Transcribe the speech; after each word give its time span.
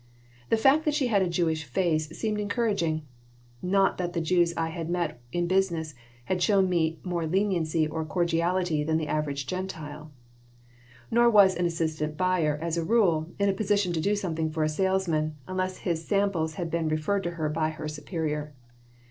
The 0.49 0.57
fact 0.57 0.83
that 0.85 0.95
she 0.95 1.09
had 1.09 1.21
a 1.21 1.29
Jewish 1.29 1.63
face 1.63 2.09
seemed 2.17 2.39
encouraging. 2.39 3.03
Not 3.61 3.99
that 3.99 4.13
the 4.13 4.19
Jews 4.19 4.51
I 4.57 4.69
had 4.69 4.89
met 4.89 5.21
in 5.31 5.45
business 5.45 5.93
had 6.25 6.41
shown 6.41 6.67
me 6.67 6.97
more 7.03 7.27
leniency 7.27 7.85
or 7.85 8.03
cordiality 8.03 8.83
than 8.83 8.97
the 8.97 9.05
average 9.05 9.45
Gentile. 9.45 10.09
Nor 11.11 11.29
was 11.29 11.55
an 11.55 11.67
assistant 11.67 12.17
buyer, 12.17 12.57
as 12.63 12.77
a 12.77 12.83
rule, 12.83 13.27
in 13.37 13.47
a 13.47 13.53
position 13.53 13.93
to 13.93 14.01
do 14.01 14.15
something 14.15 14.49
for 14.49 14.63
a 14.63 14.69
salesman 14.69 15.35
unless 15.47 15.77
his 15.77 16.03
samples 16.03 16.55
had 16.55 16.71
been 16.71 16.89
referred 16.89 17.21
to 17.21 17.31
her 17.37 17.47
by 17.47 17.69
her 17.69 17.87
superior. 17.87 18.55